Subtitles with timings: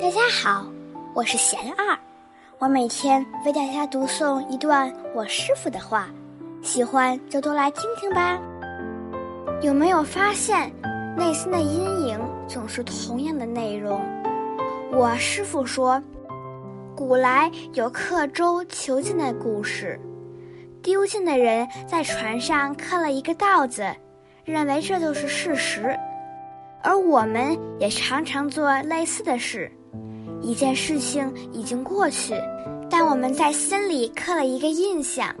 [0.00, 0.66] 大家好，
[1.14, 1.96] 我是贤二，
[2.58, 6.08] 我每天为大家读诵一段我师傅的话，
[6.62, 8.38] 喜欢就多来听听吧。
[9.62, 10.70] 有没有发现，
[11.16, 14.00] 内心的阴影总是同样的内容？
[14.92, 16.02] 我师傅说，
[16.96, 19.98] 古来有刻舟求剑的故事，
[20.82, 23.86] 丢剑的人在船上刻了一个道字，
[24.44, 25.96] 认为这就是事实，
[26.84, 29.70] 而我们也常常做类似的事。
[30.42, 32.34] 一件事情已经过去，
[32.90, 35.34] 但我们在心里刻了一个印象，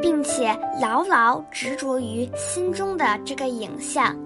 [0.00, 4.16] 并且牢牢执着于心中的这个影像，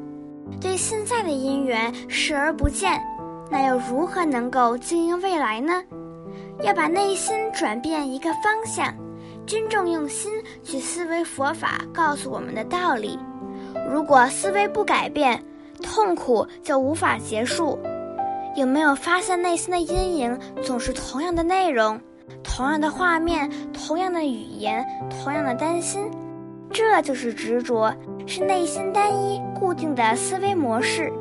[0.60, 3.02] 对现在的因缘视而不见，
[3.50, 5.82] 那又如何能够经营未来呢？
[6.62, 8.94] 要把内心转变一个方向，
[9.44, 13.18] 真正用心去思维佛法告诉我们的道理。
[13.90, 15.42] 如果思维不改变，
[15.82, 17.78] 痛苦就无法结束。
[18.54, 22.00] 有没有发现内心的阴影总是同样的内容，
[22.42, 26.10] 同样的画面，同样的语言，同样的担心？
[26.70, 27.94] 这就是执着，
[28.26, 31.12] 是内心单一固定的思维模式。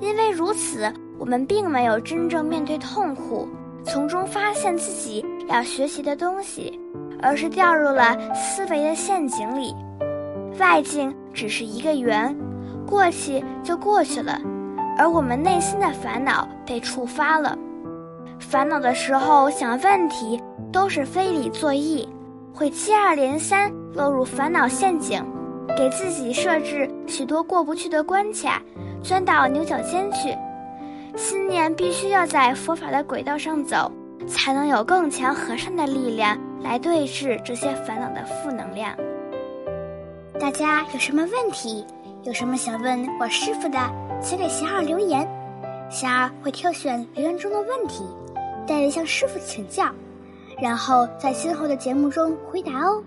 [0.00, 3.48] 因为如此，我们并没有真正面对痛苦，
[3.84, 6.78] 从中发现自己要学习的东西，
[7.20, 9.74] 而是掉入了思维的陷阱里。
[10.58, 12.34] 外境只是一个圆，
[12.86, 14.40] 过去就过去了。
[14.98, 17.58] 而我们内心的烦恼被触发了，
[18.40, 20.40] 烦恼的时候想问题
[20.72, 22.08] 都是非理作意，
[22.54, 25.22] 会接二连三落入烦恼陷阱，
[25.76, 28.62] 给自己设置许多过不去的关卡，
[29.02, 30.34] 钻到牛角尖去。
[31.14, 33.92] 心念必须要在佛法的轨道上走，
[34.26, 38.94] 才能有更强和善的力量来对峙这些烦恼的负能量。
[40.40, 41.84] 大家有什么问题？
[42.26, 43.78] 有什么想问我师傅的，
[44.20, 45.24] 请给贤儿留言，
[45.88, 48.04] 贤儿会挑选留言中的问题，
[48.66, 49.84] 带着向师傅请教，
[50.60, 53.00] 然后在今后的节目中回答哦。